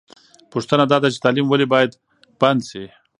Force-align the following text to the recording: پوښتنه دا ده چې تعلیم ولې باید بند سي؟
پوښتنه 0.51 0.83
دا 0.91 0.97
ده 1.03 1.09
چې 1.13 1.23
تعلیم 1.25 1.47
ولې 1.49 1.67
باید 1.73 1.91
بند 2.41 2.61
سي؟ 2.69 2.83